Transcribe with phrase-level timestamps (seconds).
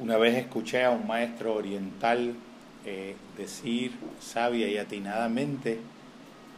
[0.00, 2.34] Una vez escuché a un maestro oriental
[2.84, 5.78] eh, decir sabia y atinadamente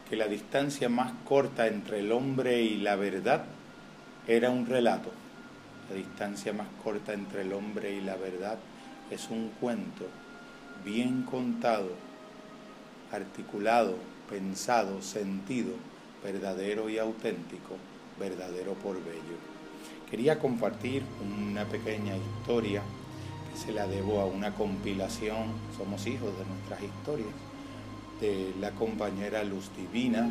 [0.09, 3.45] que la distancia más corta entre el hombre y la verdad
[4.27, 5.11] era un relato.
[5.87, 8.57] La distancia más corta entre el hombre y la verdad
[9.11, 10.07] es un cuento
[10.83, 11.91] bien contado,
[13.11, 15.73] articulado, pensado, sentido,
[16.23, 17.77] verdadero y auténtico,
[18.19, 19.37] verdadero por bello.
[20.09, 22.81] Quería compartir una pequeña historia
[23.57, 27.33] se la debo a una compilación, somos hijos de nuestras historias,
[28.21, 30.29] de la compañera Luz Divina,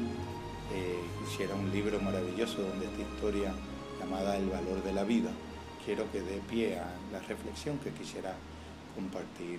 [0.72, 3.52] eh, hiciera un libro maravilloso donde esta historia
[3.98, 5.30] llamada El valor de la vida,
[5.84, 8.34] quiero que dé pie a la reflexión que quisiera
[8.94, 9.58] compartir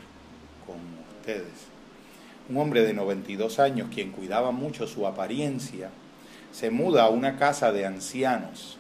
[0.66, 0.78] con
[1.18, 1.68] ustedes.
[2.50, 5.90] Un hombre de 92 años, quien cuidaba mucho su apariencia,
[6.54, 8.78] se muda a una casa de ancianos.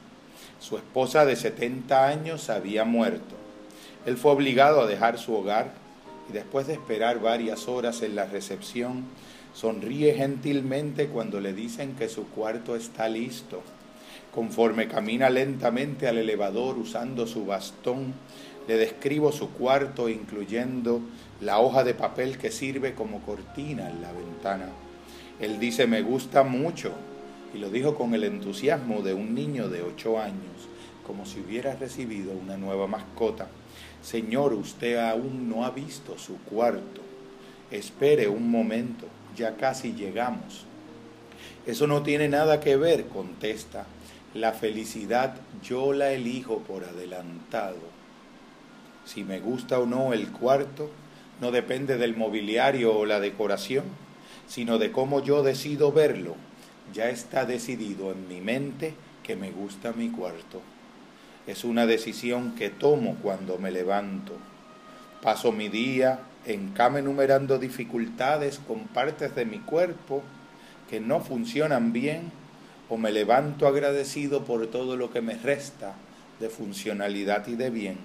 [0.59, 3.47] Su esposa de 70 años había muerto.
[4.08, 5.73] Él fue obligado a dejar su hogar
[6.30, 9.03] y después de esperar varias horas en la recepción,
[9.53, 13.61] sonríe gentilmente cuando le dicen que su cuarto está listo.
[14.33, 18.13] Conforme camina lentamente al elevador usando su bastón,
[18.69, 21.02] le describo su cuarto incluyendo
[21.41, 24.69] la hoja de papel que sirve como cortina en la ventana.
[25.41, 26.94] Él dice, me gusta mucho,
[27.53, 30.69] y lo dijo con el entusiasmo de un niño de ocho años,
[31.08, 33.47] como si hubiera recibido una nueva mascota.
[34.02, 37.02] Señor, usted aún no ha visto su cuarto.
[37.72, 40.66] Espere un momento, ya casi llegamos.
[41.66, 43.85] Eso no tiene nada que ver, contesta.
[44.33, 47.78] La felicidad yo la elijo por adelantado.
[49.05, 50.91] Si me gusta o no el cuarto,
[51.41, 53.85] no depende del mobiliario o la decoración,
[54.47, 56.35] sino de cómo yo decido verlo
[56.94, 60.62] ya está decidido en mi mente que me gusta mi cuarto.
[61.47, 64.34] Es una decisión que tomo cuando me levanto.
[65.22, 70.24] Paso mi día en cama enumerando dificultades con partes de mi cuerpo
[70.90, 72.31] que no funcionan bien
[72.90, 75.96] o me levanto agradecido por todo lo que me resta
[76.40, 77.97] de funcionalidad y de bien.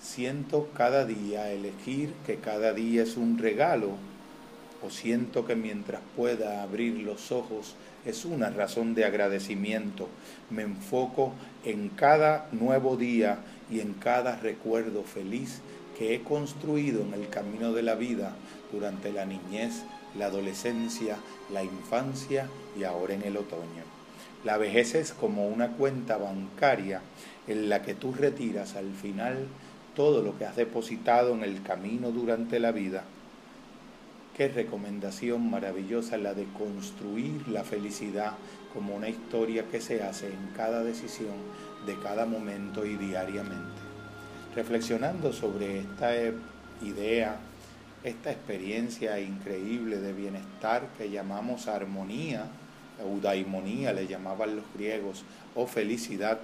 [0.00, 3.90] Siento cada día elegir que cada día es un regalo
[4.84, 7.74] o siento que mientras pueda abrir los ojos
[8.04, 10.08] es una razón de agradecimiento.
[10.50, 11.32] Me enfoco
[11.64, 13.38] en cada nuevo día
[13.70, 15.60] y en cada recuerdo feliz
[15.96, 18.34] que he construido en el camino de la vida
[18.72, 19.84] durante la niñez,
[20.18, 21.16] la adolescencia,
[21.50, 23.84] la infancia y ahora en el otoño.
[24.44, 27.00] La vejez es como una cuenta bancaria
[27.48, 29.46] en la que tú retiras al final
[29.96, 33.04] todo lo que has depositado en el camino durante la vida
[34.36, 38.32] Qué recomendación maravillosa la de construir la felicidad
[38.72, 41.36] como una historia que se hace en cada decisión
[41.86, 43.80] de cada momento y diariamente.
[44.56, 46.10] Reflexionando sobre esta
[46.82, 47.36] idea,
[48.02, 52.46] esta experiencia increíble de bienestar que llamamos armonía,
[53.00, 55.24] eudaimonía le llamaban los griegos,
[55.54, 56.40] o felicidad,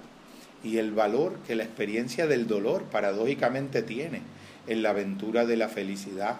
[0.63, 4.21] y el valor que la experiencia del dolor paradójicamente tiene
[4.67, 6.37] en la aventura de la felicidad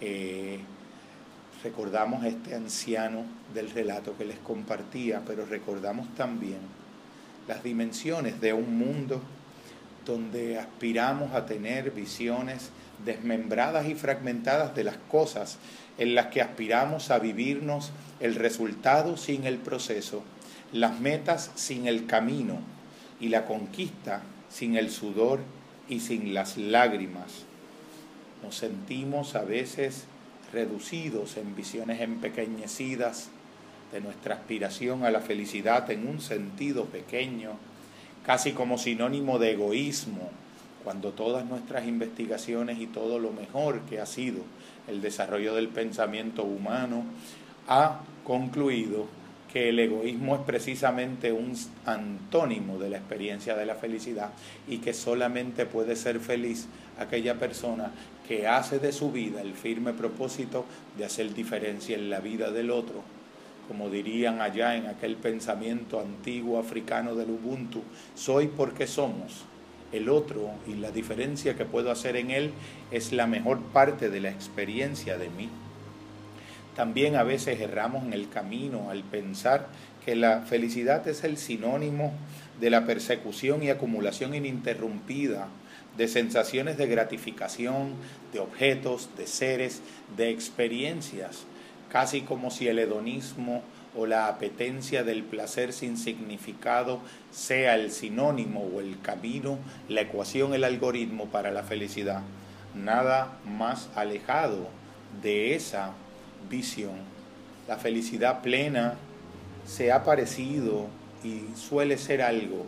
[0.00, 0.60] eh,
[1.62, 3.24] recordamos este anciano
[3.54, 6.58] del relato que les compartía, pero recordamos también
[7.48, 9.20] las dimensiones de un mundo
[10.04, 12.70] donde aspiramos a tener visiones
[13.04, 15.58] desmembradas y fragmentadas de las cosas,
[15.98, 17.90] en las que aspiramos a vivirnos
[18.20, 20.22] el resultado sin el proceso,
[20.72, 22.58] las metas sin el camino
[23.20, 25.40] y la conquista sin el sudor
[25.88, 27.46] y sin las lágrimas
[28.46, 30.04] nos sentimos a veces
[30.52, 33.28] reducidos en visiones empequeñecidas
[33.92, 37.54] de nuestra aspiración a la felicidad en un sentido pequeño,
[38.24, 40.30] casi como sinónimo de egoísmo,
[40.84, 44.42] cuando todas nuestras investigaciones y todo lo mejor que ha sido
[44.86, 47.02] el desarrollo del pensamiento humano
[47.66, 49.06] ha concluido
[49.52, 54.30] que el egoísmo es precisamente un antónimo de la experiencia de la felicidad
[54.68, 57.90] y que solamente puede ser feliz aquella persona
[58.26, 60.64] que hace de su vida el firme propósito
[60.96, 63.02] de hacer diferencia en la vida del otro.
[63.68, 67.82] Como dirían allá en aquel pensamiento antiguo africano del Ubuntu,
[68.14, 69.44] soy porque somos.
[69.92, 72.50] El otro y la diferencia que puedo hacer en él
[72.90, 75.48] es la mejor parte de la experiencia de mí.
[76.74, 79.68] También a veces erramos en el camino al pensar
[80.04, 82.12] que la felicidad es el sinónimo
[82.60, 85.48] de la persecución y acumulación ininterrumpida
[85.96, 87.94] de sensaciones de gratificación,
[88.32, 89.82] de objetos, de seres,
[90.16, 91.44] de experiencias,
[91.90, 93.62] casi como si el hedonismo
[93.96, 97.00] o la apetencia del placer sin significado
[97.30, 99.58] sea el sinónimo o el camino,
[99.88, 102.22] la ecuación, el algoritmo para la felicidad.
[102.74, 104.68] Nada más alejado
[105.22, 105.92] de esa
[106.50, 106.96] visión.
[107.66, 108.96] La felicidad plena
[109.66, 110.86] se ha parecido
[111.24, 112.66] y suele ser algo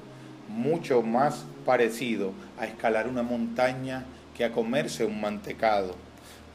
[0.49, 4.05] mucho más parecido a escalar una montaña
[4.37, 5.95] que a comerse un mantecado,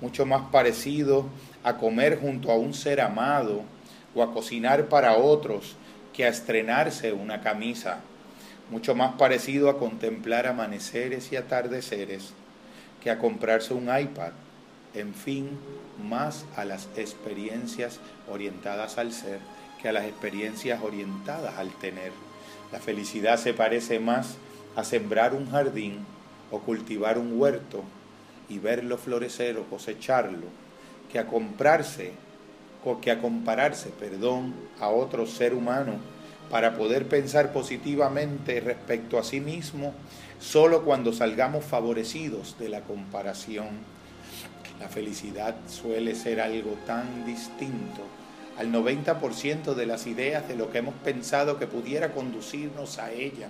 [0.02, 1.28] mucho más parecido
[1.64, 3.62] a comer junto a un ser amado
[4.16, 5.76] o a cocinar para otros
[6.12, 8.00] que a estrenarse una camisa,
[8.70, 12.34] mucho más parecido a contemplar amaneceres y atardeceres
[13.02, 14.32] que a comprarse un iPad,
[14.94, 15.50] en fin,
[16.02, 18.00] más a las experiencias
[18.30, 19.40] orientadas al ser
[19.82, 22.12] que a las experiencias orientadas al tener.
[22.74, 24.36] La felicidad se parece más
[24.76, 26.00] a sembrar un jardín
[26.52, 27.84] o cultivar un huerto
[28.50, 30.48] y verlo florecer o cosecharlo
[31.12, 32.12] que a comprarse
[33.02, 35.94] que a compararse, perdón, a otro ser humano
[36.50, 39.94] para poder pensar positivamente respecto a sí mismo
[40.40, 43.68] solo cuando salgamos favorecidos de la comparación.
[44.80, 48.02] La felicidad suele ser algo tan distinto
[48.58, 53.50] al 90% de las ideas de lo que hemos pensado que pudiera conducirnos a ella,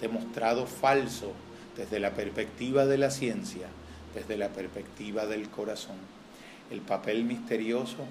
[0.00, 1.32] demostrado falso
[1.76, 3.68] desde la perspectiva de la ciencia,
[4.14, 5.96] desde la perspectiva del corazón.
[6.70, 8.04] El papel misterioso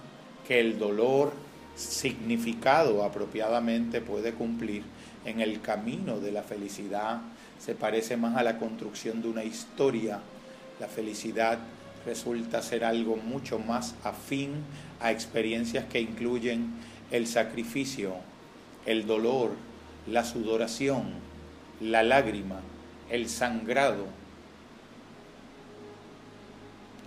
[0.48, 1.34] que el dolor
[1.76, 4.84] significado apropiadamente puede cumplir
[5.26, 7.22] en el camino de la felicidad
[7.60, 10.20] se parece más a la construcción de una historia.
[10.80, 11.60] La felicidad
[12.06, 14.64] resulta ser algo mucho más afín
[15.00, 16.74] a experiencias que incluyen
[17.12, 18.16] el sacrificio,
[18.86, 19.52] el dolor,
[20.08, 21.14] la sudoración,
[21.82, 22.62] la lágrima,
[23.10, 24.06] el sangrado,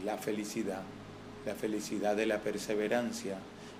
[0.05, 0.83] la felicidad,
[1.47, 3.37] la felicidad de la perseverancia,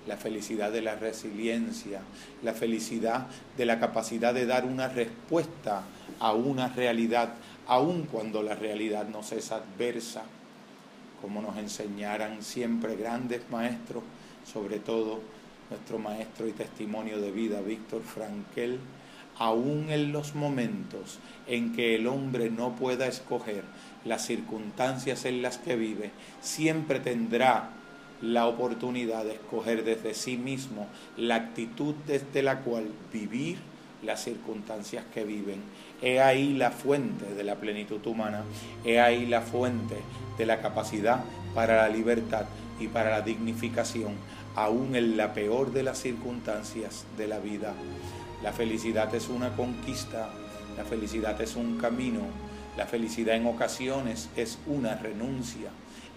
[0.07, 2.01] la felicidad de la resiliencia,
[2.43, 3.27] la felicidad
[3.57, 5.83] de la capacidad de dar una respuesta
[6.19, 7.33] a una realidad,
[7.67, 10.23] aun cuando la realidad nos es adversa
[11.23, 14.03] como nos enseñaran siempre grandes maestros,
[14.45, 15.21] sobre todo
[15.69, 18.77] nuestro maestro y testimonio de vida, Víctor Frankel,
[19.37, 23.63] aún en los momentos en que el hombre no pueda escoger
[24.03, 26.11] las circunstancias en las que vive,
[26.41, 27.69] siempre tendrá
[28.21, 33.59] la oportunidad de escoger desde sí mismo la actitud desde la cual vivir
[34.03, 35.61] las circunstancias que viven.
[36.01, 38.43] He ahí la fuente de la plenitud humana,
[38.83, 39.97] he ahí la fuente
[40.37, 41.23] de la capacidad
[41.55, 42.45] para la libertad
[42.79, 44.13] y para la dignificación,
[44.55, 47.73] aún en la peor de las circunstancias de la vida.
[48.43, 50.29] La felicidad es una conquista,
[50.75, 52.21] la felicidad es un camino,
[52.75, 55.69] la felicidad en ocasiones es una renuncia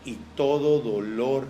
[0.04, 1.46] y todo dolor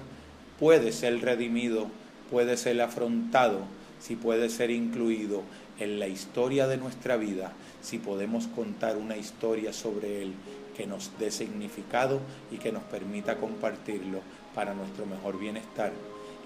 [0.59, 1.87] puede ser redimido,
[2.31, 3.61] puede ser afrontado,
[4.07, 5.43] si puede ser incluido
[5.81, 10.33] en la historia de nuestra vida, si podemos contar una historia sobre él
[10.77, 12.21] que nos dé significado
[12.53, 14.21] y que nos permita compartirlo
[14.55, 15.93] para nuestro mejor bienestar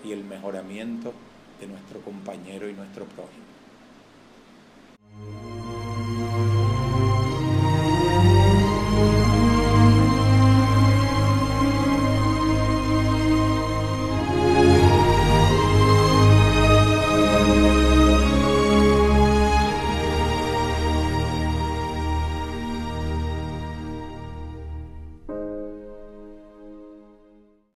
[0.03, 1.13] y el mejoramiento
[1.61, 3.60] de nuestro compañero y nuestro prójimo.